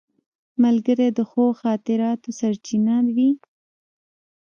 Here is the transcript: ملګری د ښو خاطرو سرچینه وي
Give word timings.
ملګری 0.63 1.07
د 1.17 1.19
ښو 1.29 1.45
خاطرو 1.61 2.11
سرچینه 2.39 2.95
وي 3.15 3.29